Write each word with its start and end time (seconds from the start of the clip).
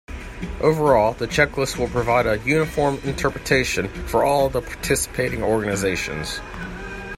Overall, 0.61 1.13
the 1.13 1.27
checklist 1.27 1.77
will 1.77 1.87
provide 1.87 2.25
a 2.25 2.39
uniform 2.39 2.97
interpretation 3.03 3.87
for 3.87 4.23
all 4.23 4.47
of 4.47 4.53
participating 4.65 5.43
organizations. 5.43 6.39